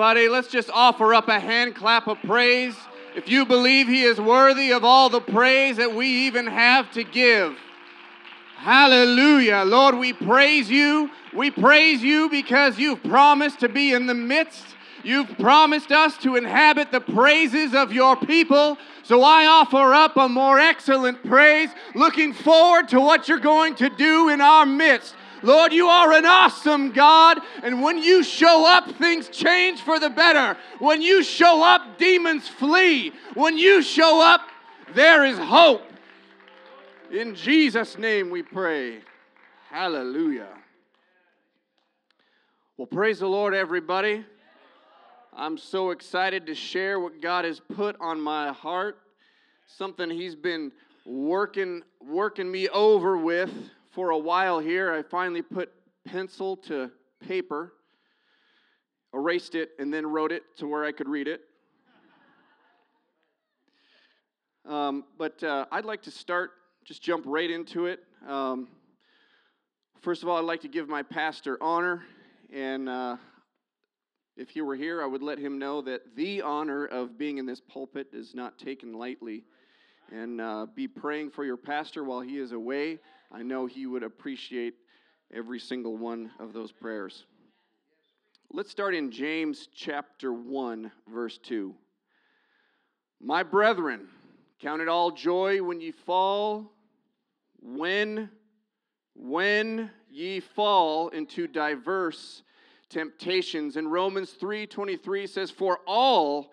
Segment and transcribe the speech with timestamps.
[0.00, 0.30] everybody.
[0.30, 2.74] Let's just offer up a hand clap of praise.
[3.14, 7.04] If you believe He is worthy of all the praise that we even have to
[7.04, 7.54] give.
[8.56, 9.62] Hallelujah.
[9.66, 11.10] Lord, we praise you.
[11.34, 14.64] We praise you because you've promised to be in the midst.
[15.04, 18.78] You've promised us to inhabit the praises of your people.
[19.02, 23.90] So I offer up a more excellent praise, looking forward to what you're going to
[23.90, 25.14] do in our midst.
[25.42, 27.38] Lord, you are an awesome God.
[27.62, 30.58] And when you show up, things change for the better.
[30.78, 33.12] When you show up, demons flee.
[33.34, 34.42] When you show up,
[34.94, 35.82] there is hope.
[37.10, 39.00] In Jesus' name we pray.
[39.68, 40.48] Hallelujah.
[42.76, 44.24] Well, praise the Lord, everybody.
[45.36, 48.98] I'm so excited to share what God has put on my heart,
[49.66, 50.72] something He's been
[51.06, 53.50] working working me over with
[53.90, 54.92] for a while here.
[54.92, 55.70] I finally put
[56.04, 56.90] pencil to
[57.26, 57.72] paper,
[59.12, 61.42] erased it, and then wrote it to where I could read it.
[64.66, 66.52] Um, but uh, I'd like to start,
[66.84, 68.00] just jump right into it.
[68.28, 68.68] Um,
[70.00, 72.04] first of all, I'd like to give my pastor honor.
[72.52, 73.16] And uh,
[74.36, 77.46] if he were here, I would let him know that the honor of being in
[77.46, 79.44] this pulpit is not taken lightly.
[80.12, 82.98] And uh, be praying for your pastor while he is away.
[83.32, 84.74] I know he would appreciate
[85.32, 87.24] every single one of those prayers.
[88.52, 91.72] Let's start in James chapter 1, verse 2.
[93.20, 94.08] My brethren,
[94.58, 96.72] count it all joy when ye fall,
[97.62, 98.30] when,
[99.14, 102.42] when ye fall into diverse
[102.88, 103.76] temptations.
[103.76, 106.50] And Romans 3:23 says, For all,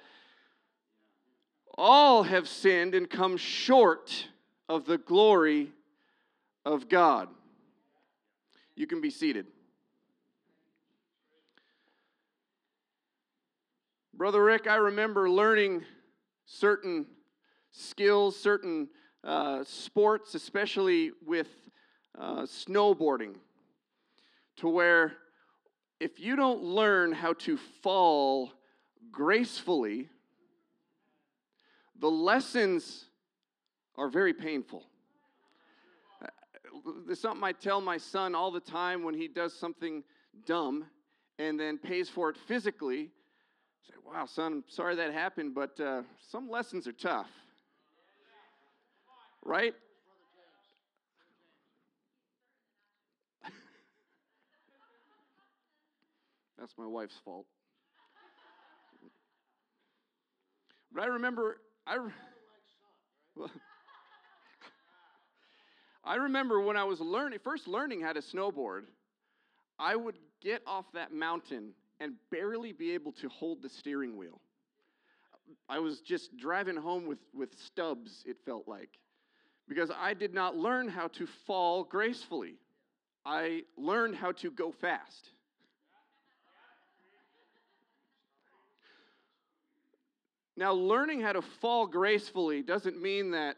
[1.75, 4.28] all have sinned and come short
[4.70, 5.72] of the glory
[6.67, 7.29] of God.
[8.75, 9.47] You can be seated.
[14.13, 15.85] Brother Rick, I remember learning
[16.45, 17.05] certain
[17.71, 18.89] skills, certain
[19.23, 21.47] uh, sports, especially with
[22.19, 23.36] uh, snowboarding,
[24.58, 25.13] to where
[26.02, 28.52] if you don't learn how to fall
[29.09, 30.09] gracefully,
[31.97, 33.05] the lessons
[33.95, 34.83] are very painful.
[37.05, 40.03] There's something I tell my son all the time when he does something
[40.45, 40.86] dumb
[41.39, 43.09] and then pays for it physically.
[43.83, 47.30] I say, wow, son, I'm sorry that happened, but uh, some lessons are tough.
[49.43, 49.73] Right?
[56.59, 57.45] That's my wife's fault.
[60.93, 61.98] But I remember, I,
[63.36, 63.52] well,
[66.07, 68.83] I remember when I was learning, first learning how to snowboard,
[69.77, 74.39] I would get off that mountain and barely be able to hold the steering wheel.
[75.67, 78.89] I was just driving home with, with stubs, it felt like,
[79.67, 82.55] because I did not learn how to fall gracefully.
[83.25, 85.31] I learned how to go fast.
[90.55, 93.57] Now, learning how to fall gracefully doesn't mean that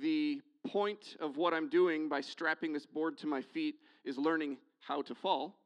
[0.00, 4.58] the point of what I'm doing by strapping this board to my feet is learning
[4.80, 5.56] how to fall.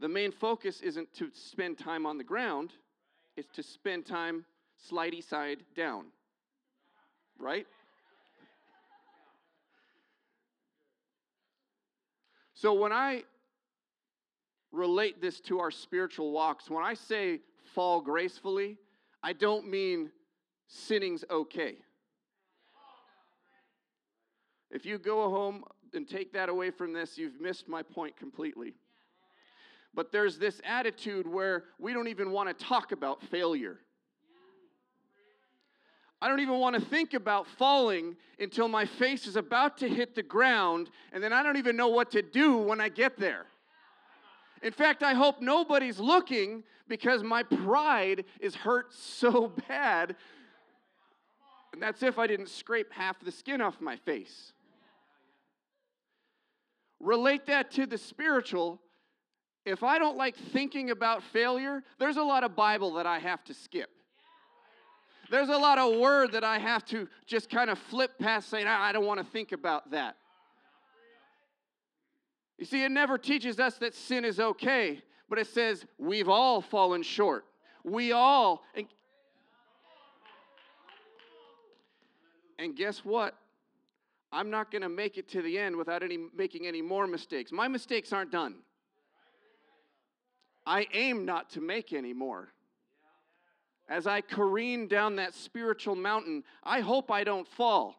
[0.00, 2.72] The main focus isn't to spend time on the ground,
[3.36, 4.44] it's to spend time
[4.90, 6.06] slidey side down.
[7.38, 7.66] Right?
[12.54, 13.24] So when I
[14.72, 17.40] relate this to our spiritual walks, when I say
[17.74, 18.78] fall gracefully,
[19.22, 20.10] I don't mean
[20.66, 21.76] sinning's okay.
[24.70, 28.74] If you go home and take that away from this, you've missed my point completely.
[29.94, 33.78] But there's this attitude where we don't even want to talk about failure.
[36.20, 40.14] I don't even want to think about falling until my face is about to hit
[40.14, 43.46] the ground, and then I don't even know what to do when I get there.
[44.62, 50.16] In fact, I hope nobody's looking because my pride is hurt so bad.
[51.72, 54.52] And that's if I didn't scrape half the skin off my face.
[57.00, 58.80] Relate that to the spiritual.
[59.64, 63.44] If I don't like thinking about failure, there's a lot of Bible that I have
[63.44, 63.90] to skip.
[65.30, 68.66] There's a lot of word that I have to just kind of flip past saying,
[68.66, 70.16] I don't want to think about that.
[72.58, 76.60] You see, it never teaches us that sin is okay, but it says we've all
[76.60, 77.44] fallen short.
[77.84, 78.62] We all.
[78.74, 78.86] And,
[82.58, 83.36] and guess what?
[84.36, 87.50] I'm not going to make it to the end without any making any more mistakes.
[87.52, 88.56] My mistakes aren't done.
[90.66, 92.48] I aim not to make any more.
[93.88, 97.94] As I careen down that spiritual mountain, I hope I don't fall.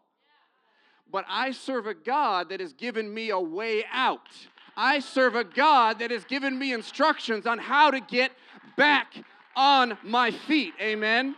[1.12, 4.30] But I serve a God that has given me a way out.
[4.76, 8.32] I serve a God that has given me instructions on how to get
[8.76, 9.14] back
[9.56, 10.76] on my feet.
[10.80, 11.36] Amen.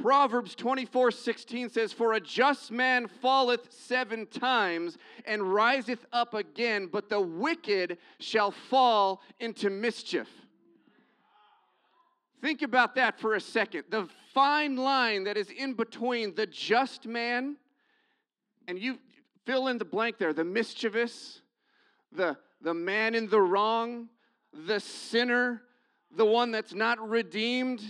[0.00, 4.96] Proverbs 24 16 says, For a just man falleth seven times
[5.26, 10.28] and riseth up again, but the wicked shall fall into mischief.
[12.40, 13.84] Think about that for a second.
[13.90, 17.56] The fine line that is in between the just man
[18.66, 18.98] and you
[19.44, 21.42] fill in the blank there the mischievous,
[22.10, 24.08] the, the man in the wrong,
[24.52, 25.62] the sinner,
[26.16, 27.82] the one that's not redeemed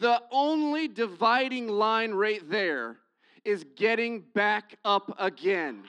[0.00, 2.96] the only dividing line right there
[3.44, 5.84] is getting back up again.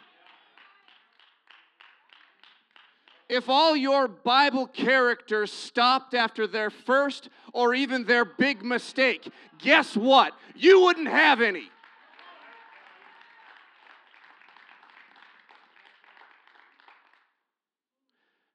[3.30, 9.98] If all your Bible characters stopped after their first or even their big mistake, guess
[9.98, 10.34] what?
[10.56, 11.70] You wouldn't have any.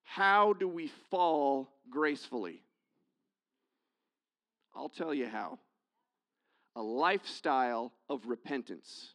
[0.04, 2.61] How do we fall gracefully?
[4.74, 5.58] I'll tell you how
[6.74, 9.14] a lifestyle of repentance.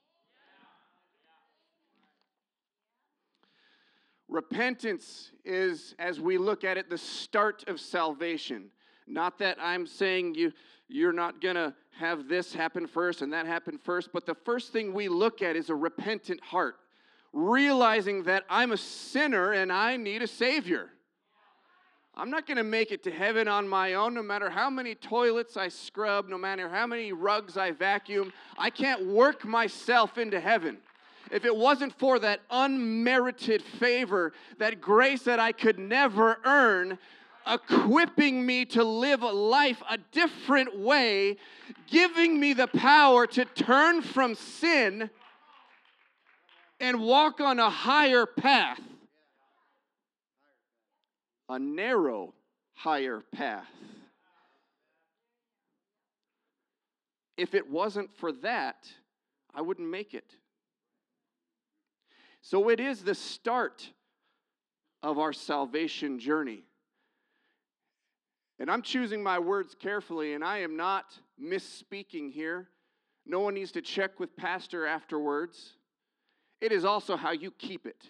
[4.30, 8.70] Repentance is, as we look at it, the start of salvation.
[9.08, 10.52] Not that I'm saying you,
[10.90, 14.74] you're not going to have this happen first and that happen first, but the first
[14.74, 16.76] thing we look at is a repentant heart,
[17.34, 20.90] realizing that I'm a sinner and I need a Savior.
[22.20, 24.96] I'm not going to make it to heaven on my own, no matter how many
[24.96, 28.34] toilets I scrub, no matter how many rugs I vacuum.
[28.58, 30.80] I can't work myself into heaven.
[31.30, 36.98] If it wasn't for that unmerited favor, that grace that I could never earn,
[37.46, 41.38] equipping me to live a life a different way,
[41.86, 45.12] giving me the power to turn from sin
[46.80, 48.82] and walk on a higher path
[51.50, 52.34] a narrow,
[52.74, 53.68] higher path.
[57.38, 58.88] If it wasn't for that,
[59.54, 60.34] I wouldn't make it.
[62.42, 63.90] So it is the start
[65.04, 66.64] of our salvation journey.
[68.60, 72.70] And I'm choosing my words carefully, and I am not misspeaking here.
[73.26, 75.74] No one needs to check with Pastor afterwards.
[76.60, 78.04] It is also how you keep it.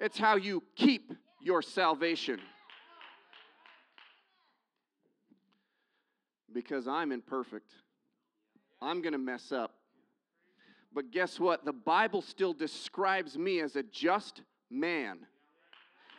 [0.00, 1.12] It's how you keep
[1.42, 2.40] your salvation.
[6.50, 7.70] Because I'm imperfect.
[8.80, 9.74] I'm going to mess up.
[10.92, 11.66] But guess what?
[11.66, 15.18] The Bible still describes me as a just man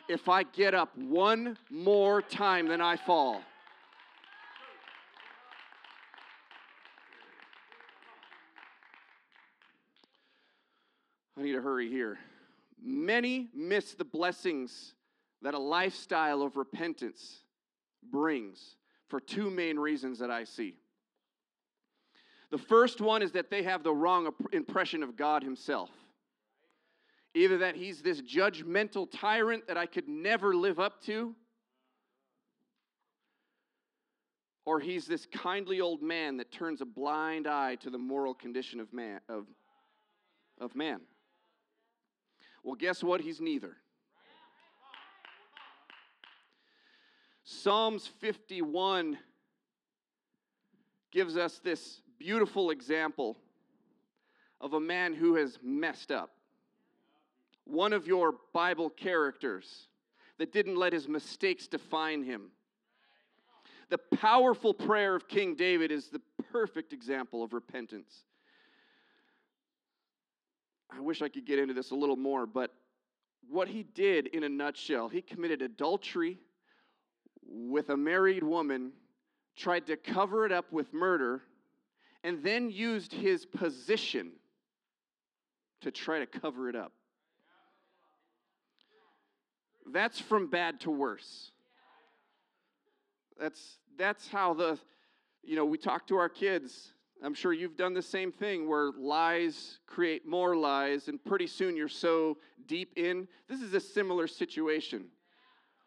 [0.08, 3.42] if I get up one more time than I fall.
[11.36, 12.18] I need to hurry here.
[12.84, 14.94] Many miss the blessings
[15.42, 17.44] that a lifestyle of repentance
[18.10, 18.76] brings
[19.08, 20.74] for two main reasons that I see.
[22.50, 25.90] The first one is that they have the wrong impression of God Himself.
[27.34, 31.34] Either that He's this judgmental tyrant that I could never live up to,
[34.64, 38.80] or He's this kindly old man that turns a blind eye to the moral condition
[38.80, 39.20] of man.
[39.28, 39.46] Of,
[40.60, 41.00] of man.
[42.62, 43.20] Well, guess what?
[43.20, 43.76] He's neither.
[47.44, 49.18] Psalms 51
[51.10, 53.36] gives us this beautiful example
[54.60, 56.30] of a man who has messed up.
[57.64, 59.88] One of your Bible characters
[60.38, 62.50] that didn't let his mistakes define him.
[63.90, 68.24] The powerful prayer of King David is the perfect example of repentance.
[70.94, 72.72] I wish I could get into this a little more, but
[73.48, 76.38] what he did in a nutshell, he committed adultery
[77.44, 78.92] with a married woman,
[79.56, 81.42] tried to cover it up with murder,
[82.24, 84.32] and then used his position
[85.80, 86.92] to try to cover it up.
[89.92, 91.50] That's from bad to worse.
[93.38, 94.78] That's that's how the
[95.42, 96.92] you know, we talk to our kids
[97.24, 101.76] I'm sure you've done the same thing where lies create more lies, and pretty soon
[101.76, 103.28] you're so deep in.
[103.48, 105.04] This is a similar situation.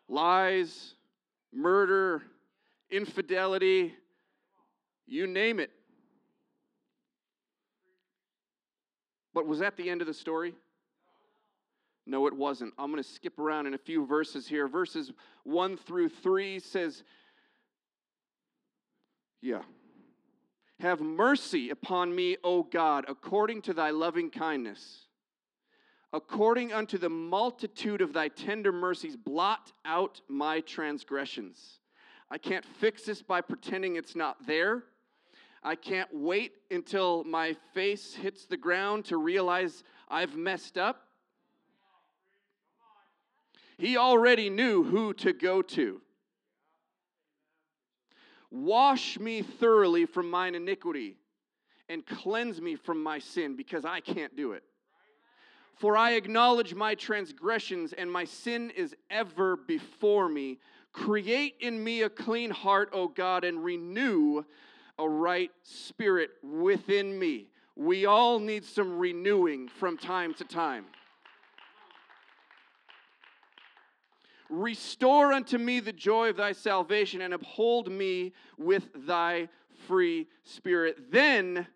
[0.07, 0.95] Lies,
[1.51, 2.21] murder,
[2.89, 3.93] infidelity,
[5.05, 5.71] you name it.
[9.33, 10.55] But was that the end of the story?
[12.07, 12.73] No, it wasn't.
[12.77, 14.67] I'm going to skip around in a few verses here.
[14.67, 15.11] Verses
[15.43, 17.03] 1 through 3 says,
[19.41, 19.63] Yeah.
[20.79, 25.07] Have mercy upon me, O God, according to thy loving kindness.
[26.11, 31.79] According unto the multitude of thy tender mercies, blot out my transgressions.
[32.29, 34.83] I can't fix this by pretending it's not there.
[35.63, 41.07] I can't wait until my face hits the ground to realize I've messed up.
[43.77, 46.01] He already knew who to go to.
[48.55, 51.17] Wash me thoroughly from mine iniquity
[51.89, 54.63] and cleanse me from my sin because I can't do it.
[55.75, 60.59] For I acknowledge my transgressions and my sin is ever before me.
[60.93, 64.45] Create in me a clean heart, O God, and renew
[64.97, 67.47] a right spirit within me.
[67.75, 70.85] We all need some renewing from time to time.
[74.49, 79.49] Restore unto me the joy of thy salvation and uphold me with thy
[79.87, 81.11] free spirit.
[81.11, 81.67] Then,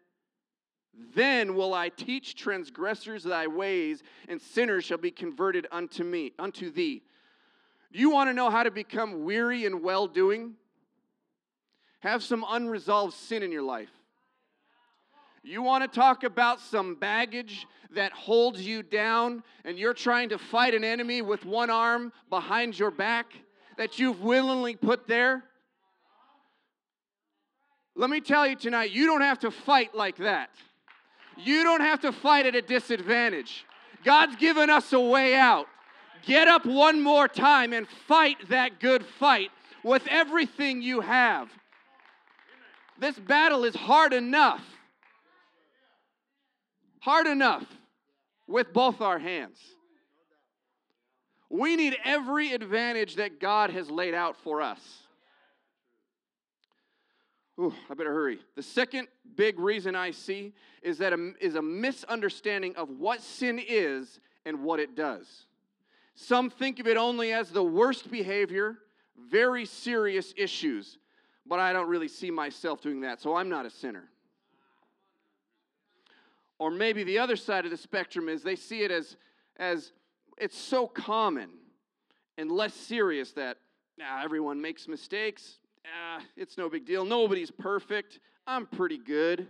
[1.15, 6.71] then will I teach transgressors thy ways, and sinners shall be converted unto me, unto
[6.71, 7.03] thee.
[7.91, 10.53] Do you want to know how to become weary in well doing?
[12.01, 13.89] Have some unresolved sin in your life.
[15.43, 17.65] You want to talk about some baggage
[17.95, 22.77] that holds you down and you're trying to fight an enemy with one arm behind
[22.77, 23.33] your back
[23.77, 25.43] that you've willingly put there?
[27.95, 30.49] Let me tell you tonight, you don't have to fight like that.
[31.37, 33.65] You don't have to fight at a disadvantage.
[34.03, 35.67] God's given us a way out.
[36.25, 39.51] Get up one more time and fight that good fight
[39.83, 41.49] with everything you have.
[42.99, 44.61] This battle is hard enough.
[46.99, 47.65] Hard enough
[48.47, 49.57] with both our hands.
[51.49, 54.79] We need every advantage that God has laid out for us.
[57.59, 58.39] Ooh, I better hurry.
[58.55, 63.59] The second big reason I see is that a, is a misunderstanding of what sin
[63.65, 65.45] is and what it does.
[66.15, 68.77] Some think of it only as the worst behavior,
[69.29, 70.97] very serious issues,
[71.45, 74.09] but I don't really see myself doing that, so I'm not a sinner.
[76.59, 79.15] Or maybe the other side of the spectrum is they see it as,
[79.57, 79.93] as
[80.37, 81.49] it's so common
[82.37, 83.57] and less serious that
[84.01, 85.59] ah, everyone makes mistakes.
[85.85, 87.05] Ah, it's no big deal.
[87.05, 88.19] Nobody's perfect.
[88.45, 89.47] I'm pretty good.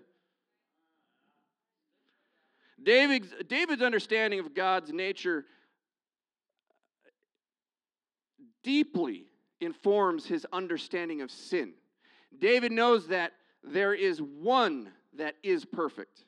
[2.81, 5.45] David's, David's understanding of God's nature
[8.63, 9.25] deeply
[9.59, 11.73] informs his understanding of sin.
[12.37, 16.23] David knows that there is one that is perfect.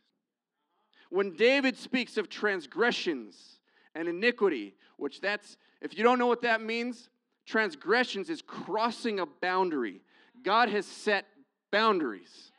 [1.12, 3.60] When David speaks of transgressions
[3.94, 7.10] and iniquity, which that's, if you don't know what that means,
[7.46, 10.02] transgressions is crossing a boundary.
[10.42, 11.26] God has set
[11.70, 12.54] boundaries.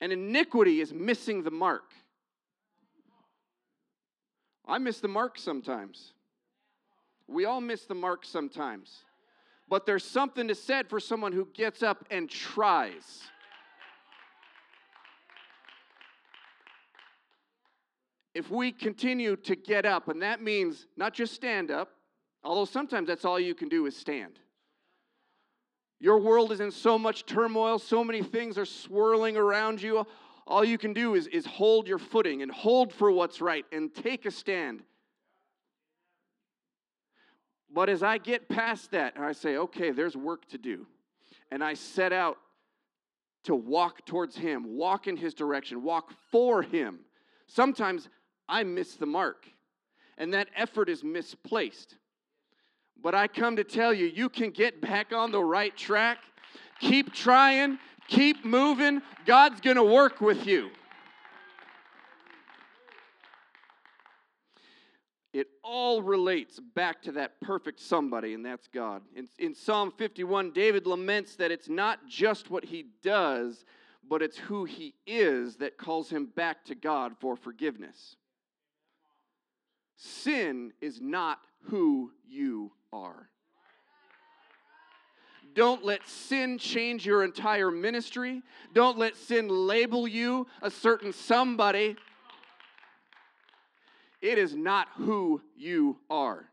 [0.00, 1.92] And iniquity is missing the mark.
[4.66, 6.14] I miss the mark sometimes.
[7.28, 9.04] We all miss the mark sometimes.
[9.68, 13.22] But there's something to said for someone who gets up and tries.
[18.34, 21.90] If we continue to get up, and that means not just stand up,
[22.42, 24.40] although sometimes that's all you can do is stand.
[26.00, 30.06] Your world is in so much turmoil, so many things are swirling around you.
[30.46, 33.94] All you can do is, is hold your footing and hold for what's right and
[33.94, 34.82] take a stand.
[37.72, 40.86] But as I get past that, and I say, okay, there's work to do.
[41.50, 42.36] And I set out
[43.44, 47.00] to walk towards Him, walk in His direction, walk for Him.
[47.46, 48.08] Sometimes
[48.48, 49.46] I miss the mark.
[50.18, 51.96] And that effort is misplaced.
[53.02, 56.18] But I come to tell you, you can get back on the right track.
[56.80, 59.02] Keep trying, keep moving.
[59.26, 60.70] God's going to work with you.
[65.32, 69.02] It all relates back to that perfect somebody, and that's God.
[69.16, 73.64] In, in Psalm 51, David laments that it's not just what he does,
[74.08, 78.14] but it's who he is that calls him back to God for forgiveness.
[79.96, 83.28] Sin is not who you are.
[85.54, 88.42] Don't let sin change your entire ministry.
[88.72, 91.96] Don't let sin label you a certain somebody.
[94.20, 96.48] It is not who you are.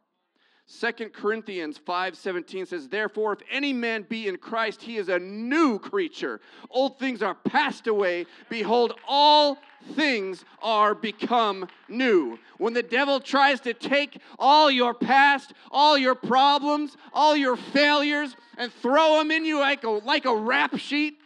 [0.65, 5.80] Second Corinthians 5:17 says, "Therefore if any man be in Christ, he is a new
[5.80, 6.39] creature.
[6.70, 9.58] Old things are passed away; behold, all
[9.94, 16.15] things are become new." When the devil tries to take all your past, all your
[16.15, 21.20] problems, all your failures and throw them in you like a, like a rap sheet,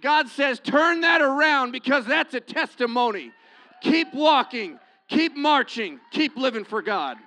[0.00, 3.32] God says, "Turn that around because that's a testimony.
[3.80, 7.18] Keep walking, keep marching, keep living for God."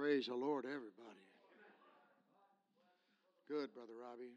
[0.00, 1.28] Praise the Lord, everybody.
[3.52, 4.32] Good, Brother Robbie.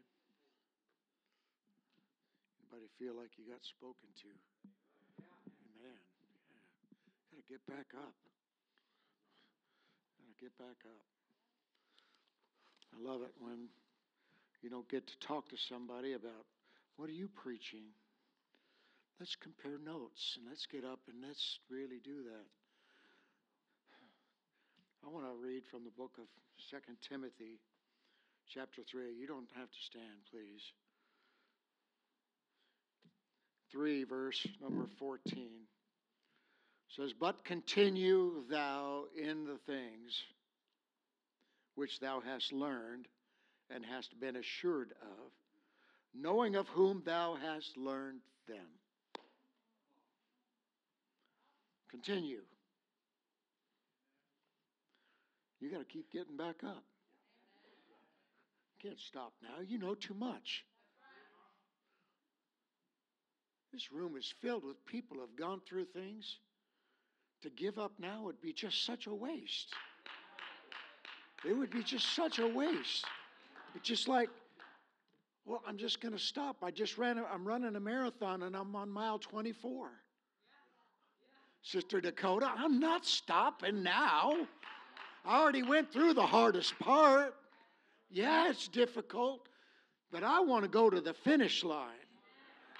[2.60, 4.28] Anybody feel like you got spoken to?
[4.68, 5.88] Amen.
[5.88, 7.32] Yeah.
[7.32, 8.12] Gotta get back up.
[10.20, 11.06] Gotta get back up.
[12.92, 13.72] I love it when
[14.60, 16.44] you don't get to talk to somebody about
[17.00, 17.88] what are you preaching.
[19.18, 22.44] Let's compare notes and let's get up and let's really do that.
[25.04, 26.24] I want to read from the book of
[26.70, 27.60] Second Timothy,
[28.48, 29.12] chapter 3.
[29.18, 30.62] You don't have to stand, please.
[33.70, 35.50] 3, verse number 14
[36.96, 40.22] says, But continue thou in the things
[41.74, 43.06] which thou hast learned
[43.68, 45.32] and hast been assured of,
[46.14, 48.68] knowing of whom thou hast learned them.
[51.90, 52.40] Continue.
[55.64, 56.84] You got to keep getting back up.
[58.82, 59.62] Can't stop now.
[59.66, 60.62] You know too much.
[63.72, 66.36] This room is filled with people who have gone through things.
[67.44, 69.72] To give up now would be just such a waste.
[71.48, 73.06] It would be just such a waste.
[73.74, 74.28] It's just like,
[75.46, 76.58] well, I'm just going to stop.
[76.62, 79.88] I just ran, I'm running a marathon and I'm on mile 24.
[81.62, 84.46] Sister Dakota, I'm not stopping now.
[85.24, 87.34] I already went through the hardest part.
[88.10, 89.48] Yeah, it's difficult,
[90.12, 91.90] but I want to go to the finish line.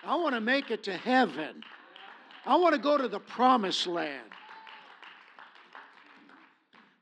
[0.05, 1.63] I want to make it to heaven.
[2.45, 4.31] I want to go to the promised land.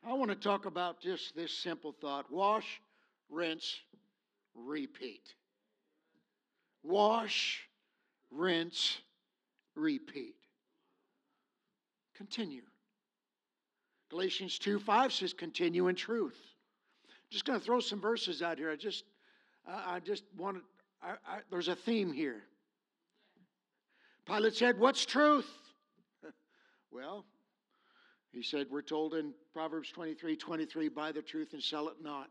[0.06, 2.80] I want to talk about just this simple thought wash,
[3.28, 3.80] rinse,
[4.54, 5.34] repeat.
[6.82, 7.68] Wash,
[8.30, 8.98] rinse,
[9.74, 10.36] repeat.
[12.14, 12.62] Continue.
[14.12, 16.36] Galatians 2 5 says, continue in truth.
[17.30, 18.70] Just going to throw some verses out here.
[18.70, 19.04] I just,
[19.66, 21.18] I just want to,
[21.50, 22.42] there's a theme here.
[24.26, 25.48] Pilate said, What's truth?
[26.92, 27.24] well,
[28.32, 32.28] he said, We're told in Proverbs 23 23, buy the truth and sell it not,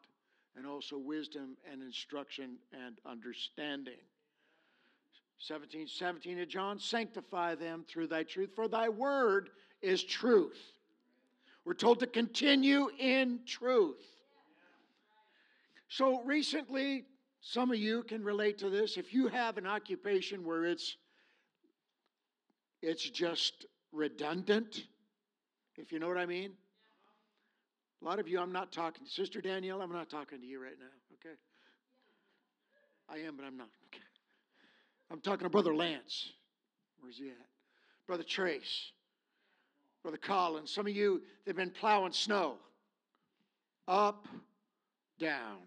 [0.55, 3.97] and also wisdom and instruction and understanding.
[5.39, 9.49] 17 17 of John, sanctify them through thy truth, for thy word
[9.81, 10.73] is truth.
[11.65, 14.01] We're told to continue in truth.
[15.89, 17.05] So recently,
[17.41, 18.97] some of you can relate to this.
[18.97, 20.97] If you have an occupation where it's
[22.81, 24.85] it's just redundant,
[25.77, 26.53] if you know what I mean.
[28.01, 29.05] A lot of you, I'm not talking.
[29.05, 31.35] Sister Danielle, I'm not talking to you right now, okay?
[33.07, 33.67] I am, but I'm not.
[33.93, 34.03] Okay.
[35.11, 36.31] I'm talking to Brother Lance.
[36.99, 37.35] Where's he at?
[38.07, 38.91] Brother Trace.
[40.01, 42.55] Brother Collins, some of you, they've been plowing snow.
[43.87, 44.27] Up,
[45.19, 45.57] down,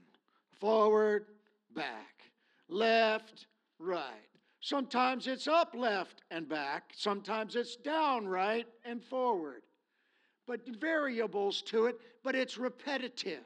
[0.59, 1.27] forward,
[1.75, 2.23] back,
[2.69, 3.47] left,
[3.79, 4.29] right.
[4.61, 6.93] Sometimes it's up, left, and back.
[6.97, 9.63] Sometimes it's down, right, and forward.
[10.47, 13.45] But variables to it, but it's repetitive.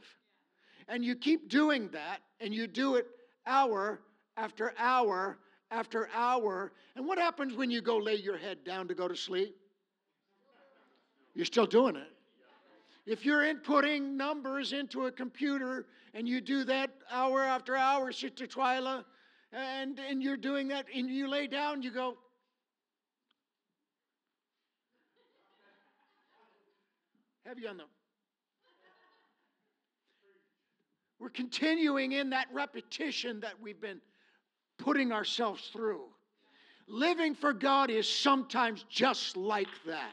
[0.86, 3.06] And you keep doing that, and you do it
[3.46, 4.00] hour
[4.36, 5.38] after hour
[5.70, 6.72] after hour.
[6.96, 9.56] And what happens when you go lay your head down to go to sleep?
[11.34, 12.08] You're still doing it.
[13.06, 18.46] If you're inputting numbers into a computer and you do that hour after hour, Sister
[18.46, 19.04] Twyla,
[19.52, 22.16] and, and you're doing that and you lay down, you go,
[27.46, 27.86] heavy on them.
[31.18, 34.00] We're continuing in that repetition that we've been
[34.78, 36.04] putting ourselves through.
[36.86, 40.12] Living for God is sometimes just like that.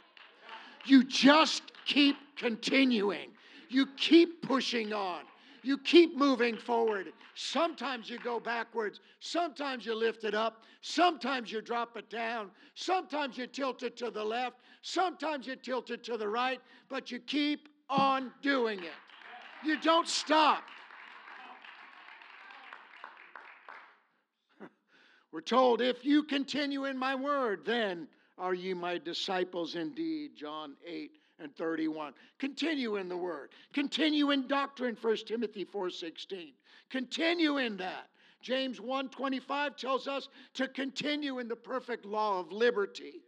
[0.86, 3.30] You just keep continuing.
[3.69, 5.24] You keep pushing on.
[5.63, 7.08] You keep moving forward.
[7.34, 9.00] Sometimes you go backwards.
[9.19, 10.63] Sometimes you lift it up.
[10.82, 12.52] Sometimes you drop it down.
[12.76, 14.58] Sometimes you tilt it to the left.
[14.84, 16.60] Sometimes you tilt it to the right.
[16.88, 19.65] But you keep on doing it.
[19.65, 20.63] You don't stop.
[25.32, 30.36] We're told, if you continue in my word, then are ye my disciples indeed.
[30.36, 32.13] John 8 and 31.
[32.39, 33.52] Continue in the word.
[33.74, 36.54] Continue in doctrine, 1 Timothy 4:16.
[36.89, 38.10] Continue in that.
[38.41, 43.24] James 1:25 tells us to continue in the perfect law of liberty.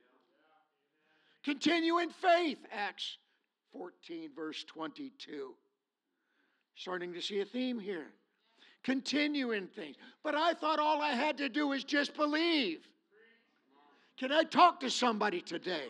[1.44, 3.18] Continue in faith, Acts
[3.72, 5.56] 14, verse 22.
[6.76, 8.14] Starting to see a theme here.
[8.84, 9.96] Continue in things.
[10.24, 12.88] But I thought all I had to do was just believe.
[14.18, 15.86] Can I talk to somebody today?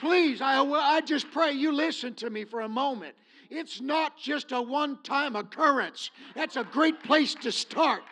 [0.00, 3.14] Please, I, I just pray you listen to me for a moment.
[3.48, 6.10] It's not just a one time occurrence.
[6.34, 8.02] That's a great place to start.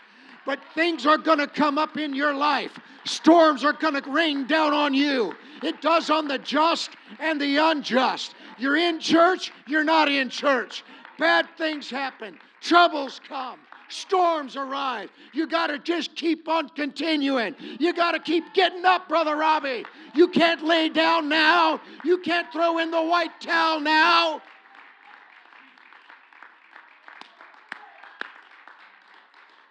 [0.46, 2.78] But things are going to come up in your life.
[3.04, 5.34] Storms are going to rain down on you.
[5.62, 8.34] It does on the just and the unjust.
[8.58, 10.84] You're in church, you're not in church.
[11.18, 13.58] Bad things happen, troubles come,
[13.92, 15.10] storms arrive.
[15.32, 17.54] You got to just keep on continuing.
[17.78, 19.84] You got to keep getting up, Brother Robbie.
[20.14, 21.80] You can't lay down now.
[22.04, 24.42] You can't throw in the white towel now.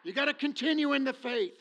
[0.03, 1.53] You got to continue in the faith.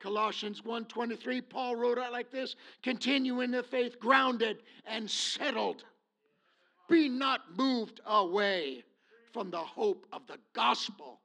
[0.00, 5.84] Colossians 1:23 Paul wrote it like this, continue in the faith grounded and settled.
[6.88, 8.84] Be not moved away
[9.32, 11.20] from the hope of the gospel.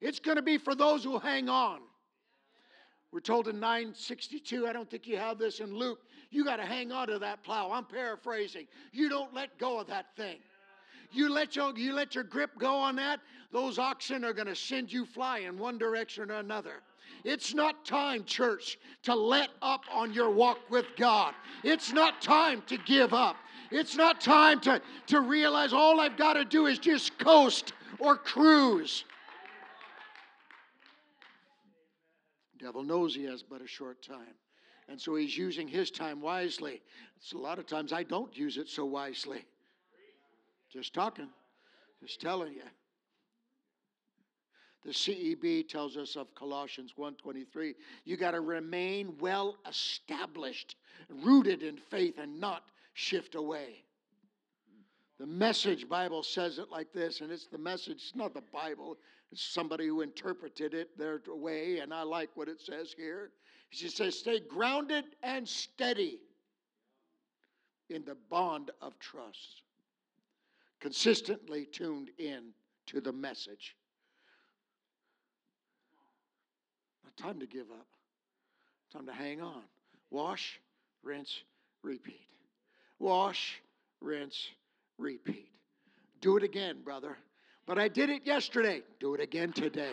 [0.00, 1.80] It's going to be for those who hang on.
[3.10, 6.66] We're told in 962, I don't think you have this in Luke, you got to
[6.66, 7.72] hang on to that plow.
[7.72, 8.66] I'm paraphrasing.
[8.92, 10.38] You don't let go of that thing.
[11.10, 14.54] You let your, you let your grip go on that, those oxen are going to
[14.54, 16.82] send you flying one direction or another.
[17.24, 21.32] It's not time, church, to let up on your walk with God.
[21.64, 23.36] It's not time to give up.
[23.70, 28.16] It's not time to, to realize all I've got to do is just coast or
[28.16, 29.04] cruise.
[32.58, 34.34] Devil knows he has but a short time.
[34.88, 36.82] And so he's using his time wisely.
[37.16, 39.44] It's a lot of times I don't use it so wisely.
[40.70, 41.28] Just talking,
[42.02, 42.62] just telling you.
[44.84, 50.76] The CEB tells us of Colossians 1:23, you got to remain well established,
[51.10, 53.84] rooted in faith and not shift away.
[55.18, 58.96] The message Bible says it like this, and it's the message, it's not the Bible,
[59.34, 63.30] somebody who interpreted it their way, and I like what it says here.
[63.70, 66.20] She says, Stay grounded and steady
[67.90, 69.62] in the bond of trust,
[70.80, 72.50] consistently tuned in
[72.86, 73.76] to the message.
[77.04, 77.86] Not time to give up,
[78.92, 79.62] time to hang on.
[80.10, 80.60] Wash,
[81.02, 81.42] rinse,
[81.82, 82.28] repeat.
[82.98, 83.60] Wash,
[84.00, 84.48] rinse,
[84.96, 85.50] repeat.
[86.20, 87.16] Do it again, brother.
[87.68, 88.80] But I did it yesterday.
[88.98, 89.92] Do it again today.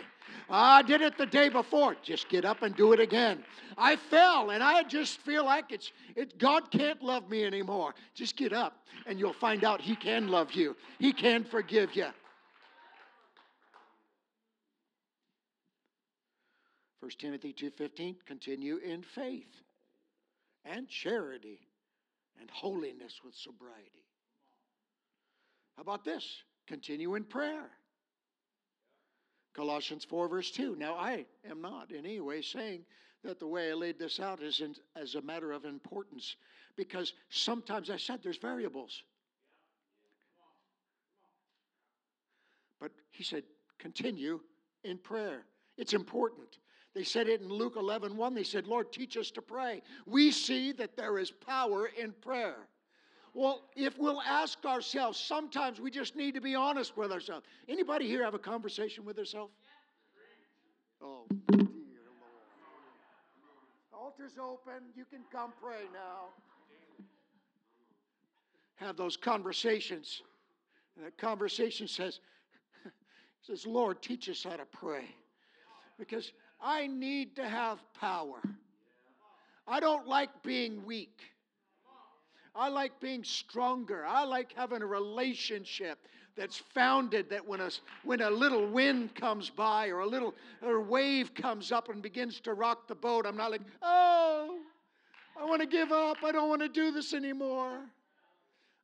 [0.49, 1.97] Ah, I did it the day before.
[2.01, 3.43] Just get up and do it again.
[3.77, 7.93] I fell and I just feel like it's it God can't love me anymore.
[8.13, 10.77] Just get up and you'll find out he can love you.
[10.99, 12.07] He can forgive you.
[17.01, 19.61] 1 Timothy 2:15 continue in faith
[20.63, 21.59] and charity
[22.39, 24.05] and holiness with sobriety.
[25.75, 26.25] How about this?
[26.67, 27.69] Continue in prayer.
[29.53, 30.75] Colossians 4, verse 2.
[30.77, 32.81] Now, I am not in any way saying
[33.23, 36.35] that the way I laid this out is in, as a matter of importance
[36.75, 39.03] because sometimes I said there's variables.
[42.79, 43.43] But he said,
[43.79, 44.41] continue
[44.83, 45.45] in prayer.
[45.77, 46.57] It's important.
[46.93, 48.33] They said it in Luke 11 1.
[48.33, 49.81] They said, Lord, teach us to pray.
[50.05, 52.67] We see that there is power in prayer.
[53.35, 57.45] Well, if we'll ask ourselves, sometimes we just need to be honest with ourselves.
[57.67, 59.49] Anybody here have a conversation with herself?
[61.01, 61.67] Oh, dear Lord.
[63.91, 64.83] Altar's open.
[64.95, 66.29] You can come pray now.
[68.75, 70.21] Have those conversations.
[70.95, 72.21] And that conversation says,
[73.41, 75.13] says, Lord, teach us how to pray.
[75.99, 78.39] Because I need to have power.
[79.67, 81.34] I don't like being weak.
[82.55, 84.05] I like being stronger.
[84.05, 85.99] I like having a relationship
[86.37, 87.69] that's founded that when a,
[88.03, 92.39] when a little wind comes by or a little or wave comes up and begins
[92.41, 94.59] to rock the boat, I'm not like, oh,
[95.39, 96.17] I want to give up.
[96.23, 97.79] I don't want to do this anymore.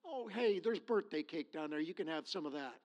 [0.06, 1.80] Oh, hey, there's birthday cake down there.
[1.80, 2.76] You can have some of that.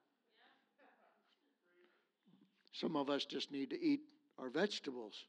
[2.73, 4.01] Some of us just need to eat
[4.39, 5.25] our vegetables,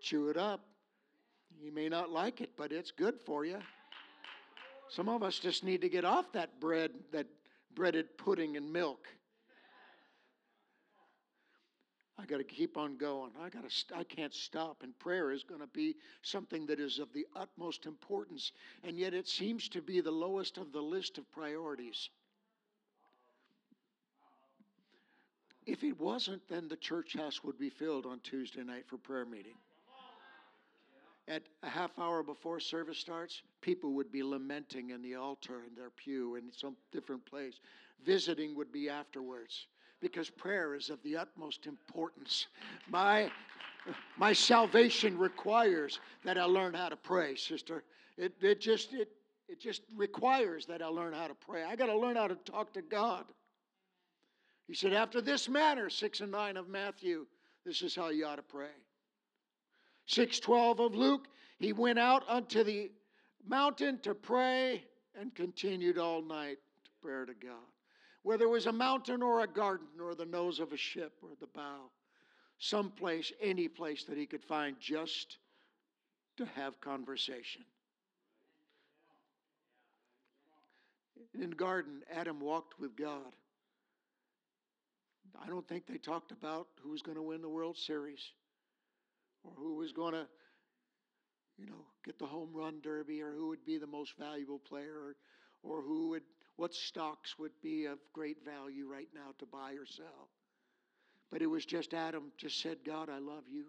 [0.00, 0.64] chew it up.
[1.62, 3.58] You may not like it, but it's good for you.
[4.88, 7.26] Some of us just need to get off that bread, that
[7.74, 9.08] breaded pudding and milk.
[12.18, 13.32] I got to keep on going.
[13.42, 13.70] I got to.
[13.70, 14.82] St- I can't stop.
[14.82, 18.52] And prayer is going to be something that is of the utmost importance,
[18.84, 22.08] and yet it seems to be the lowest of the list of priorities.
[25.66, 29.26] If it wasn't, then the church house would be filled on Tuesday night for prayer
[29.26, 29.56] meeting.
[31.28, 35.74] At a half hour before service starts, people would be lamenting in the altar in
[35.74, 37.60] their pew in some different place.
[38.04, 39.66] Visiting would be afterwards
[40.00, 42.46] because prayer is of the utmost importance.
[42.88, 43.30] My,
[44.16, 47.82] my salvation requires that I learn how to pray, sister.
[48.16, 49.08] It, it, just, it,
[49.48, 51.64] it just requires that I learn how to pray.
[51.64, 53.24] I got to learn how to talk to God.
[54.68, 57.26] He said, after this manner, 6 and 9 of Matthew,
[57.64, 58.70] this is how you ought to pray.
[60.06, 62.90] 612 of Luke, he went out unto the
[63.46, 64.84] mountain to pray
[65.18, 67.64] and continued all night to prayer to God
[68.26, 71.28] whether it was a mountain or a garden or the nose of a ship or
[71.38, 71.82] the bow,
[72.58, 75.38] some place, any place that he could find just
[76.36, 77.62] to have conversation.
[81.40, 83.32] In the garden, Adam walked with God.
[85.40, 88.32] I don't think they talked about who was going to win the World Series
[89.46, 90.26] or who was going to,
[91.56, 94.94] you know, get the home run derby or who would be the most valuable player
[94.94, 95.16] or,
[95.62, 96.22] or who would
[96.56, 100.30] what stocks would be of great value right now to buy or sell.
[101.30, 103.66] But it was just Adam just said, God, I love you.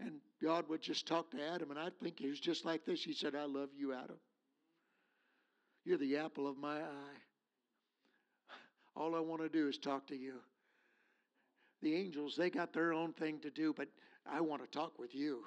[0.00, 3.02] And God would just talk to Adam, and I think he was just like this.
[3.02, 4.18] He said, I love you, Adam.
[5.84, 7.20] You're the apple of my eye.
[8.94, 10.34] All I want to do is talk to you.
[11.82, 13.88] The angels, they got their own thing to do, but
[14.30, 15.42] I want to talk with you.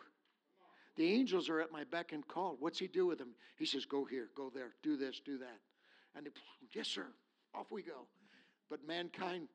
[0.97, 2.57] The angels are at my beck and call.
[2.59, 3.35] What's he do with them?
[3.57, 5.59] He says, Go here, go there, do this, do that.
[6.15, 6.31] And they,
[6.73, 7.05] yes, sir,
[7.53, 8.07] off we go.
[8.69, 9.47] But mankind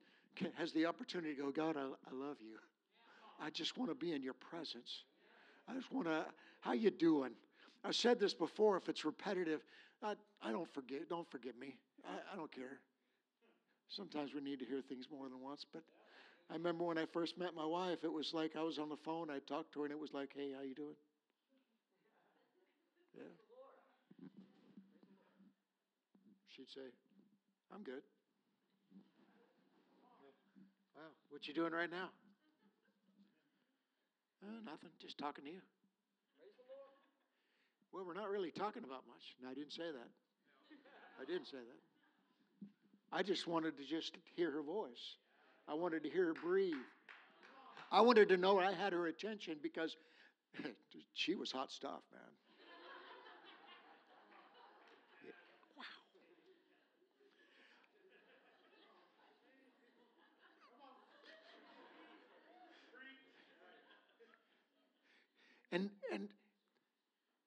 [0.57, 2.59] has the opportunity to go, God, I, I love you.
[3.43, 5.05] I just want to be in your presence.
[5.69, 6.27] I just want to,
[6.61, 7.33] how you doing?
[7.85, 9.63] I've said this before, if it's repetitive,
[10.03, 11.77] I, I don't forget, don't forgive me.
[12.05, 12.81] I, I don't care.
[13.89, 15.83] Sometimes we need to hear things more than once, but
[16.51, 18.97] I remember when I first met my wife, it was like I was on the
[18.97, 20.97] phone, I talked to her, and it was like, hey, how you doing?
[23.17, 23.25] Yeah.
[26.49, 26.87] She'd say,
[27.75, 28.03] I'm good.
[30.95, 32.11] Wow, what you doing right now?
[34.43, 35.61] Uh, nothing, just talking to you.
[37.93, 39.35] Well, we're not really talking about much.
[39.43, 40.11] No, I didn't say that.
[41.21, 42.69] I didn't say that.
[43.13, 45.17] I just wanted to just hear her voice.
[45.69, 46.75] I wanted to hear her breathe.
[47.93, 49.97] I wanted to know I had her attention because
[51.15, 52.23] she was hot stuff, man.
[65.73, 66.29] And, and,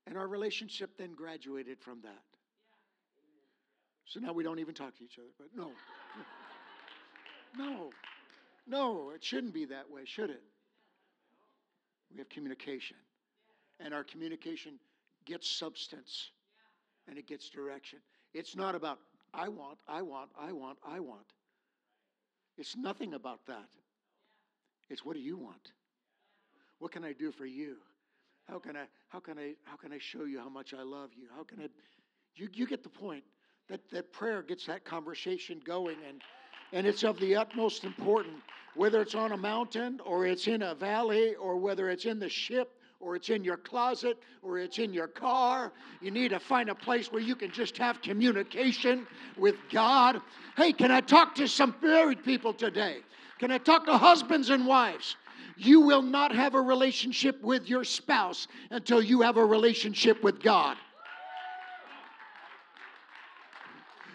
[0.07, 2.23] and our relationship then graduated from that.
[4.05, 5.29] So now we don't even talk to each other.
[5.37, 5.71] But no.
[7.57, 7.89] No.
[8.65, 10.41] No, it shouldn't be that way, should it?
[12.11, 12.97] We have communication.
[13.79, 14.79] And our communication
[15.25, 16.31] gets substance
[17.07, 17.99] and it gets direction.
[18.33, 18.99] It's not about,
[19.33, 21.25] I want, I want, I want, I want.
[22.57, 23.67] It's nothing about that.
[24.89, 25.71] It's what do you want?
[26.79, 27.77] What can I do for you?
[28.47, 31.11] How can I how can I how can I show you how much I love
[31.15, 31.27] you?
[31.35, 31.69] How can I
[32.35, 33.23] you you get the point
[33.69, 36.21] that that prayer gets that conversation going and
[36.73, 38.41] and it's of the utmost importance,
[38.75, 42.27] whether it's on a mountain or it's in a valley or whether it's in the
[42.27, 45.71] ship or it's in your closet or it's in your car.
[46.01, 49.05] You need to find a place where you can just have communication
[49.37, 50.19] with God.
[50.57, 52.97] Hey, can I talk to some married people today?
[53.37, 55.15] Can I talk to husbands and wives?
[55.55, 60.41] You will not have a relationship with your spouse until you have a relationship with
[60.41, 60.77] God.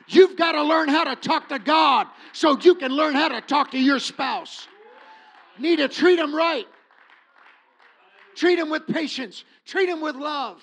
[0.08, 3.40] You've got to learn how to talk to God so you can learn how to
[3.40, 4.66] talk to your spouse.
[5.58, 6.66] Need to treat them right.
[8.34, 9.44] Treat them with patience.
[9.66, 10.62] Treat them with love.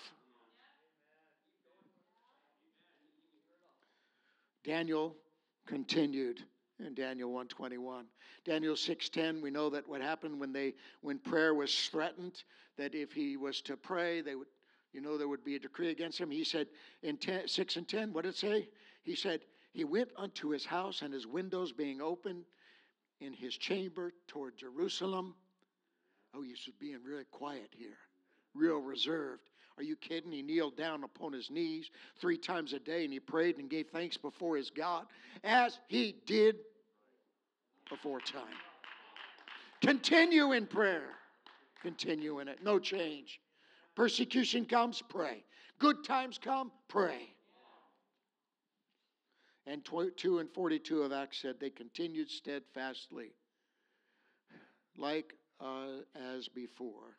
[4.63, 5.15] Daniel
[5.67, 6.41] continued
[6.79, 8.05] in Daniel 121.
[8.45, 12.43] Daniel 6:10, we know that what happened when they when prayer was threatened,
[12.77, 14.47] that if he was to pray, they would,
[14.91, 16.31] you know, there would be a decree against him.
[16.31, 16.67] He said
[17.03, 18.69] in 10, 6 and 10, what did it say?
[19.05, 19.41] He said,
[19.71, 22.43] He went unto his house, and his windows being open
[23.21, 25.35] in his chamber toward Jerusalem.
[26.33, 27.97] Oh, he's being really quiet here,
[28.53, 29.49] real reserved.
[29.77, 30.31] Are you kidding?
[30.31, 31.89] He kneeled down upon his knees
[32.19, 35.05] three times a day and he prayed and gave thanks before his God
[35.43, 36.55] as he did
[37.89, 38.43] before time.
[39.81, 41.09] Continue in prayer.
[41.81, 42.63] Continue in it.
[42.63, 43.41] No change.
[43.95, 45.43] Persecution comes, pray.
[45.77, 47.35] Good times come, pray.
[49.67, 53.31] And 2 and 42 of Acts said they continued steadfastly,
[54.97, 57.17] like uh, as before.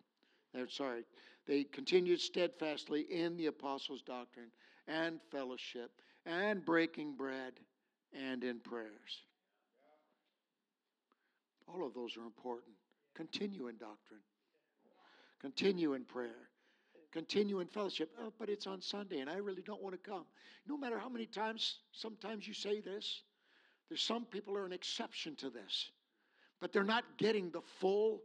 [0.54, 1.04] They're sorry.
[1.46, 4.50] They continued steadfastly in the apostles' doctrine
[4.86, 5.90] and fellowship
[6.24, 7.54] and breaking bread
[8.12, 9.24] and in prayers.
[11.68, 12.74] All of those are important.
[13.14, 14.20] Continue in doctrine,
[15.40, 16.50] continue in prayer,
[17.16, 18.10] continue in fellowship.
[18.20, 20.24] Oh, but it's on Sunday and I really don't want to come.
[20.68, 23.22] No matter how many times, sometimes you say this,
[23.88, 25.90] there's some people are an exception to this,
[26.60, 28.20] but they're not getting the full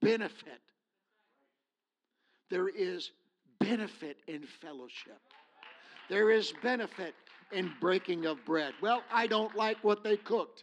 [0.00, 0.60] benefit.
[2.48, 3.10] There is
[3.58, 5.18] benefit in fellowship.
[6.08, 7.14] There is benefit
[7.50, 8.72] in breaking of bread.
[8.80, 10.62] Well, I don't like what they cooked.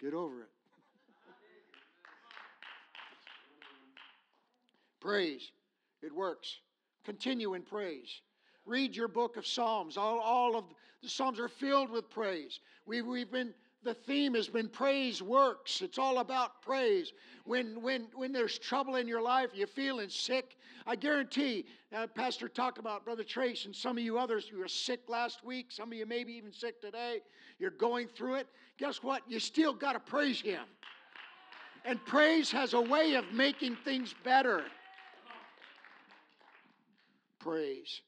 [0.00, 0.55] Get over it.
[5.06, 5.52] Praise.
[6.02, 6.56] It works.
[7.04, 8.22] Continue in praise.
[8.64, 9.96] Read your book of Psalms.
[9.96, 10.64] All, all of
[11.00, 12.58] the Psalms are filled with praise.
[12.86, 15.80] We've, we've been the theme has been praise works.
[15.80, 17.12] It's all about praise.
[17.44, 20.56] When, when, when there's trouble in your life, you're feeling sick,
[20.88, 24.66] I guarantee, uh, Pastor talked about Brother Trace and some of you others who were
[24.66, 27.20] sick last week, some of you maybe even sick today,
[27.60, 28.48] you're going through it.
[28.76, 29.22] Guess what?
[29.28, 30.64] You still got to praise Him.
[31.84, 34.64] And praise has a way of making things better.
[37.46, 38.00] Praise.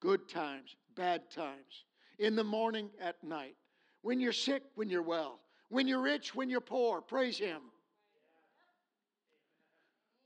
[0.00, 1.84] Good times, bad times.
[2.18, 3.56] In the morning, at night.
[4.02, 5.40] When you're sick, when you're well.
[5.70, 7.00] When you're rich, when you're poor.
[7.00, 7.62] Praise Him.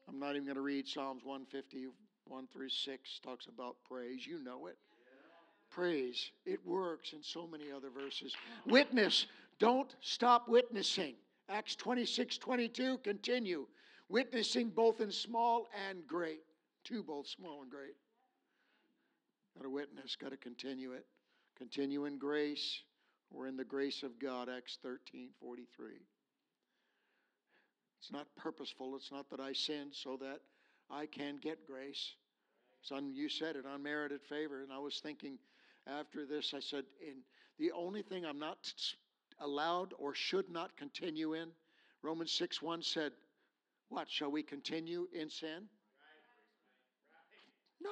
[0.08, 4.26] I'm not even going to read Psalms 151 through 6, talks about praise.
[4.26, 4.76] You know it.
[5.70, 6.32] Praise.
[6.44, 8.34] It works in so many other verses.
[8.66, 9.26] Witness.
[9.60, 11.14] Don't stop witnessing.
[11.48, 13.68] Acts 26 22, continue.
[14.08, 16.40] Witnessing both in small and great.
[16.84, 17.96] To both small and great.
[19.56, 21.06] Got to witness, got to continue it.
[21.56, 22.82] Continue in grace.
[23.30, 25.92] We're in the grace of God, Acts 13 43.
[28.00, 28.96] It's not purposeful.
[28.96, 30.40] It's not that I sinned so that
[30.90, 32.14] I can get grace.
[32.82, 34.62] Son, you said it, unmerited favor.
[34.62, 35.38] And I was thinking
[35.86, 37.16] after this, I said, in
[37.58, 38.72] the only thing I'm not
[39.40, 41.48] allowed or should not continue in,
[42.02, 43.12] Romans 6 1 said,
[43.90, 44.08] What?
[44.10, 45.68] Shall we continue in sin?
[47.80, 47.90] No.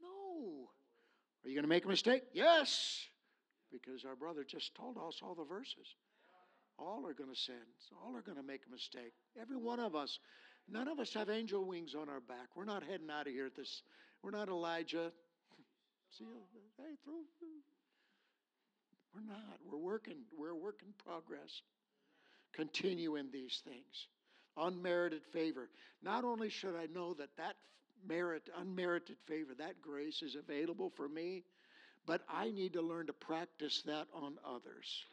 [0.00, 0.68] No.
[1.44, 2.22] Are you going to make a mistake?
[2.32, 3.08] Yes
[3.72, 5.96] because our brother just told us all the verses.
[6.78, 7.64] All are going to sin.
[8.04, 9.14] All are going to make a mistake.
[9.40, 10.18] Every one of us.
[10.68, 12.54] None of us have angel wings on our back.
[12.54, 13.82] We're not heading out of here at this.
[14.22, 15.10] We're not Elijah.
[16.18, 16.24] See,
[16.78, 17.14] hey, throw.
[19.14, 19.58] We're not.
[19.70, 20.18] We're working.
[20.36, 21.62] We're a work in progress.
[22.52, 24.08] Continue in these things.
[24.56, 25.68] Unmerited favor.
[26.02, 27.56] Not only should I know that that
[28.06, 31.44] merit, unmerited favor, that grace is available for me,
[32.06, 35.04] but I need to learn to practice that on others.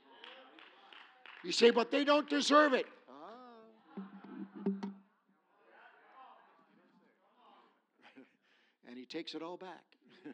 [1.43, 2.85] You say, but they don't deserve it.
[3.09, 3.13] Ah.
[8.87, 9.83] and he takes it all back.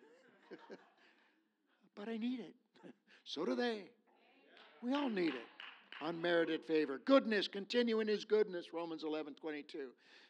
[1.96, 2.56] but I need it.
[3.28, 3.86] So do they.
[4.84, 5.48] We all need it.
[6.04, 7.02] Unmerited favor.
[7.06, 9.88] Goodness, continue in his goodness, Romans 11 22.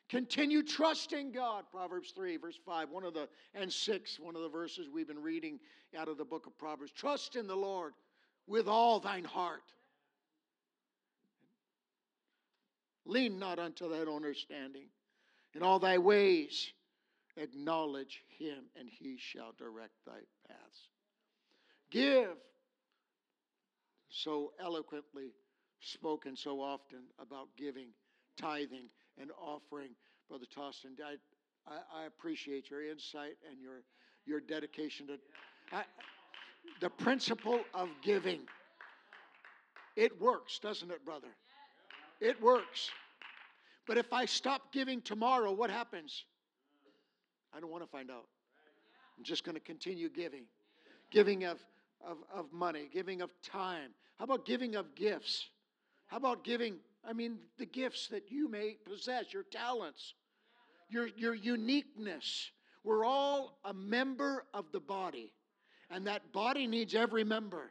[0.09, 4.49] Continue trusting God, Proverbs 3, verse 5, one of the, and 6, one of the
[4.49, 5.59] verses we've been reading
[5.97, 6.91] out of the book of Proverbs.
[6.91, 7.93] Trust in the Lord
[8.45, 9.63] with all thine heart.
[13.05, 14.87] Lean not unto thine understanding.
[15.55, 16.71] In all thy ways
[17.37, 20.89] acknowledge him, and he shall direct thy paths.
[21.91, 22.35] Give,
[24.09, 25.33] so eloquently
[25.79, 27.89] spoken so often about giving,
[28.37, 28.89] tithing,
[29.19, 29.89] and offering,
[30.29, 30.91] Brother Toston.
[31.03, 31.15] I,
[31.71, 33.83] I, I appreciate your insight and your,
[34.25, 35.17] your dedication to
[35.71, 35.83] I,
[36.79, 38.41] the principle of giving.
[39.95, 41.29] It works, doesn't it, brother?
[42.19, 42.89] It works.
[43.87, 46.25] But if I stop giving tomorrow, what happens?
[47.55, 48.25] I don't want to find out.
[49.17, 50.43] I'm just going to continue giving.
[51.11, 51.59] Giving of,
[52.05, 53.91] of, of money, giving of time.
[54.17, 55.47] How about giving of gifts?
[56.07, 56.77] How about giving,
[57.07, 60.13] I mean, the gifts that you may possess, your talents,
[60.89, 62.51] your, your uniqueness?
[62.83, 65.33] We're all a member of the body,
[65.89, 67.69] and that body needs every member.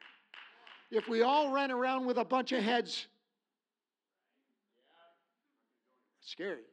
[0.90, 3.06] If we all ran around with a bunch of heads,
[6.20, 6.64] it's scary.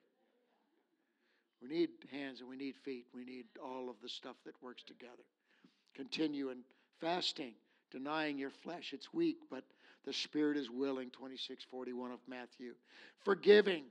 [1.62, 3.06] We need hands and we need feet.
[3.14, 5.24] We need all of the stuff that works together.
[5.96, 6.60] Continue in
[7.00, 7.54] fasting.
[7.92, 8.94] denying your flesh.
[8.94, 9.64] It's weak, but
[10.06, 11.10] the spirit is willing.
[11.12, 12.74] 2641 of Matthew.
[13.24, 13.84] Forgiving.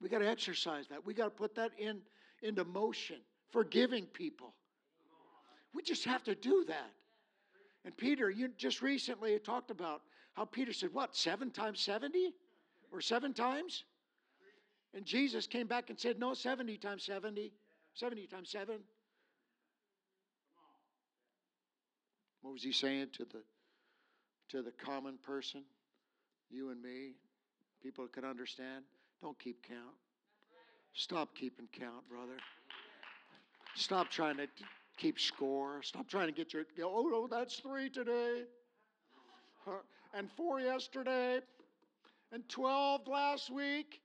[0.00, 1.04] We got to exercise that.
[1.04, 2.00] We got to put that in
[2.42, 3.16] into motion.
[3.50, 4.54] Forgiving people.
[5.74, 6.90] We just have to do that.
[7.84, 10.02] And Peter, you just recently talked about
[10.34, 12.34] how Peter said, What, seven times 70?
[12.92, 13.84] Or seven times?
[14.94, 17.52] And Jesus came back and said, No, 70 times 70.
[17.94, 18.78] 70 times 7.
[22.42, 23.42] What was he saying to the
[24.50, 25.62] to the common person?
[26.50, 27.14] You and me,
[27.82, 28.84] people can understand.
[29.20, 29.96] Don't keep count.
[30.94, 32.36] Stop keeping count, brother.
[33.74, 34.46] Stop trying to
[34.96, 35.82] keep score.
[35.82, 38.44] Stop trying to get your, oh, no, that's three today,
[40.14, 41.40] and four yesterday,
[42.32, 44.00] and 12 last week.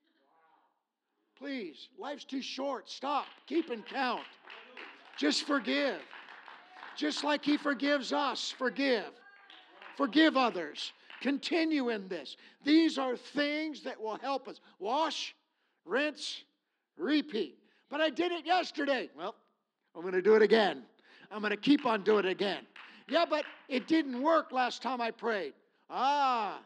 [1.38, 2.90] Please, life's too short.
[2.90, 4.22] Stop keeping count.
[5.18, 6.02] Just forgive.
[6.98, 9.12] Just like He forgives us, forgive.
[9.98, 10.94] Forgive others.
[11.22, 12.36] Continue in this.
[12.64, 14.60] These are things that will help us.
[14.80, 15.36] Wash,
[15.86, 16.44] rinse,
[16.98, 17.58] repeat.
[17.90, 19.10] But I did it yesterday.
[19.16, 19.36] Well,
[19.96, 20.84] I'm going to do it again.
[21.30, 22.66] I'm going to keep on doing it again.
[23.08, 25.54] Yeah, but it didn't work last time I prayed.
[25.90, 26.60] Ah.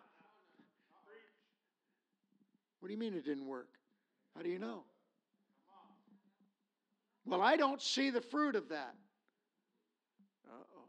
[2.79, 3.69] What do you mean it didn't work?
[4.35, 4.83] How do you know?
[7.25, 8.93] Well, I don't see the fruit of that.
[10.47, 10.83] Uh oh.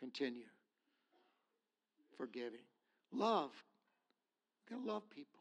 [0.13, 0.47] Continue.
[2.17, 2.59] Forgiving.
[3.13, 3.51] Love.
[4.69, 5.39] you Gotta love people.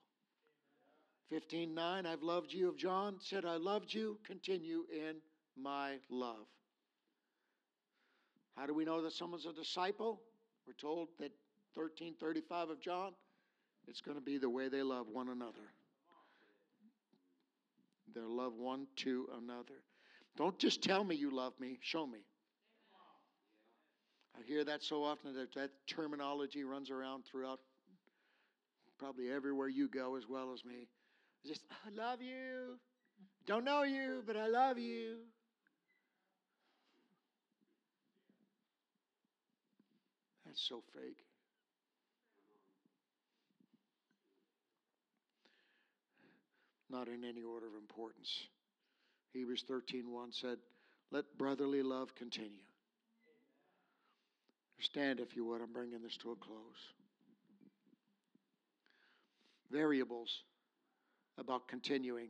[1.33, 5.17] 15:9 I've loved you of John said I loved you continue in
[5.57, 6.47] my love.
[8.57, 10.23] How do we know that someone's a disciple?
[10.67, 11.33] We're told that
[11.75, 13.13] 1335 of John
[13.87, 15.73] it's going to be the way they love one another.
[18.15, 19.83] Their love one to another.
[20.37, 22.21] Don't just tell me you love me, show me.
[24.41, 27.61] I hear that so often that that terminology runs around throughout
[28.99, 30.89] probably everywhere you go as well as me.
[31.47, 32.79] Just, I love you.
[33.47, 35.17] Don't know you, but I love you.
[40.47, 41.25] That's so fake.
[46.91, 48.49] Not in any order of importance.
[49.33, 50.59] Hebrews 13:1 said,
[51.13, 52.65] "Let brotherly love continue."
[54.81, 55.61] Stand if you would.
[55.61, 56.59] I'm bringing this to a close.
[59.71, 60.43] Variables
[61.39, 62.29] about continuing.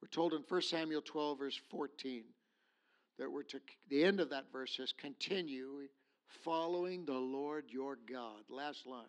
[0.00, 2.24] We're told in 1 Samuel 12, verse 14,
[3.18, 5.88] that we're to, the end of that verse says, continue
[6.44, 8.42] following the Lord your God.
[8.48, 9.06] Last line.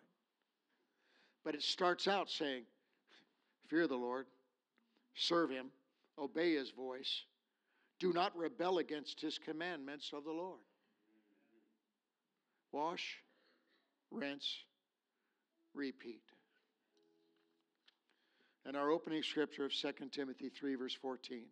[1.44, 2.62] But it starts out saying,
[3.68, 4.26] fear the Lord,
[5.14, 5.66] serve him,
[6.18, 7.24] obey his voice,
[7.98, 10.60] do not rebel against his commandments of the Lord.
[12.74, 13.18] Wash,
[14.10, 14.64] rinse,
[15.74, 16.24] repeat.
[18.66, 21.44] And our opening scripture of 2 Timothy 3, verse 14.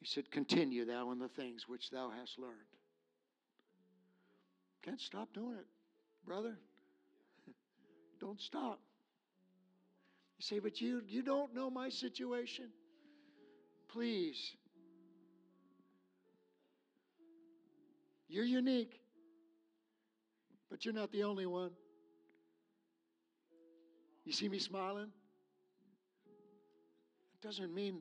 [0.00, 2.56] He said, Continue thou in the things which thou hast learned.
[4.82, 5.66] Can't stop doing it,
[6.26, 6.58] brother.
[8.20, 8.80] don't stop.
[10.38, 12.66] You say, but you you don't know my situation.
[13.88, 14.56] Please.
[18.28, 19.00] You're unique,
[20.70, 21.70] but you're not the only one.
[24.24, 25.10] You see me smiling?
[27.34, 28.00] It doesn't mean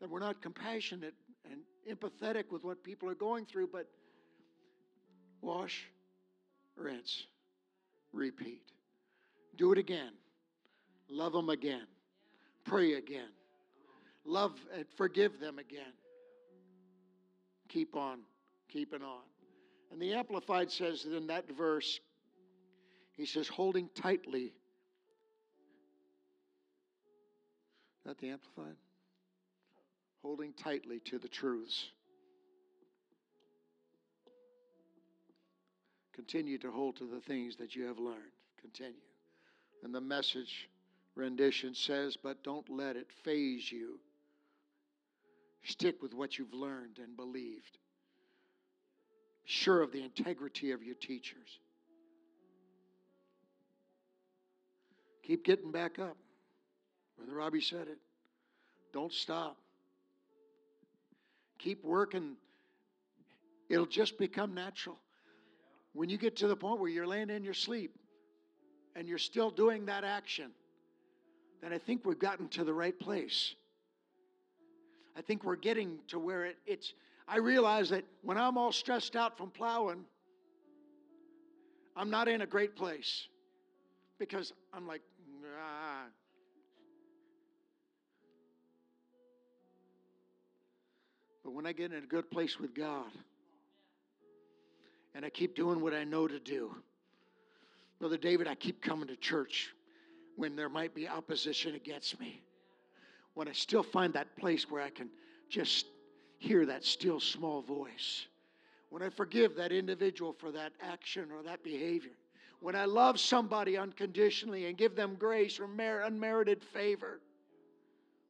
[0.00, 1.14] that we're not compassionate
[1.50, 3.88] and empathetic with what people are going through, but
[5.40, 5.88] wash,
[6.76, 7.24] rinse,
[8.12, 8.62] repeat.
[9.56, 10.12] Do it again.
[11.08, 11.86] Love them again.
[12.64, 13.30] Pray again.
[14.24, 15.94] Love and forgive them again.
[17.68, 18.20] Keep on,
[18.68, 19.22] keeping on.
[19.90, 22.00] And the Amplified says that in that verse,
[23.16, 24.52] he says, holding tightly
[28.04, 28.76] that the Amplified?
[30.22, 31.90] Holding tightly to the truths.
[36.14, 38.32] Continue to hold to the things that you have learned.
[38.60, 38.94] Continue.
[39.84, 40.68] And the message
[41.14, 44.00] rendition says, but don't let it faze you.
[45.64, 47.78] Stick with what you've learned and believed.
[49.50, 51.58] Sure of the integrity of your teachers.
[55.22, 56.18] Keep getting back up.
[57.16, 57.96] Brother Robbie said it.
[58.92, 59.56] Don't stop.
[61.58, 62.36] Keep working.
[63.70, 64.98] It'll just become natural.
[65.94, 67.94] When you get to the point where you're laying in your sleep
[68.96, 70.50] and you're still doing that action,
[71.62, 73.54] then I think we've gotten to the right place.
[75.16, 76.92] I think we're getting to where it, it's,
[77.28, 80.04] I realize that when I'm all stressed out from plowing,
[81.94, 83.28] I'm not in a great place
[84.18, 85.02] because I'm like.
[91.44, 93.10] But when I get in a good place with God
[95.14, 96.74] and I keep doing what I know to do,
[97.98, 99.70] Brother David, I keep coming to church
[100.36, 102.42] when there might be opposition against me.
[103.34, 105.08] When I still find that place where I can
[105.48, 105.86] just
[106.38, 108.26] hear that still small voice.
[108.90, 112.16] When I forgive that individual for that action or that behavior.
[112.60, 117.20] When I love somebody unconditionally and give them grace or unmerited favor.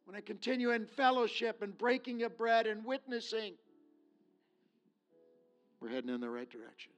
[0.05, 3.55] When I continue in fellowship and breaking of bread and witnessing.
[5.81, 6.93] We're heading in the right direction.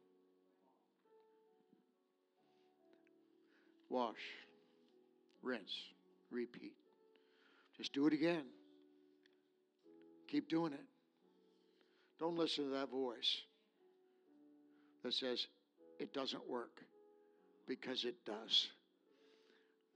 [3.91, 4.15] wash,
[5.43, 5.75] rinse,
[6.31, 6.73] repeat.
[7.77, 8.45] Just do it again.
[10.29, 10.81] Keep doing it.
[12.21, 13.41] Don't listen to that voice
[15.03, 15.47] that says
[15.99, 16.83] it doesn't work
[17.67, 18.69] because it does.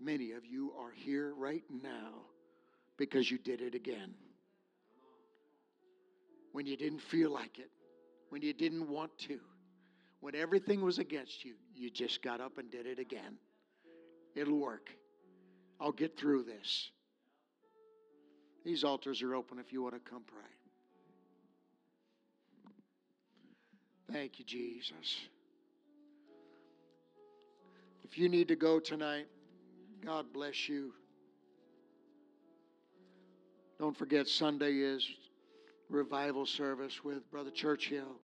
[0.00, 2.22] Many of you are here right now
[2.96, 4.14] because you did it again.
[6.52, 7.70] When you didn't feel like it,
[8.30, 9.38] when you didn't want to,
[10.20, 13.36] when everything was against you, you just got up and did it again.
[14.34, 14.88] It'll work.
[15.78, 16.90] I'll get through this.
[18.64, 20.63] These altars are open if you want to come pray.
[24.14, 25.22] Thank you, Jesus.
[28.04, 29.26] If you need to go tonight,
[30.06, 30.92] God bless you.
[33.80, 35.04] Don't forget, Sunday is
[35.90, 38.20] revival service with Brother Churchill.